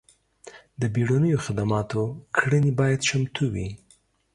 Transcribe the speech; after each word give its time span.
د 0.79 0.81
بیړنیو 0.93 1.43
خدماتو 1.45 2.01
کړنې 2.37 2.71
باید 2.79 3.05
چمتو 3.09 3.43
وي. 3.53 3.69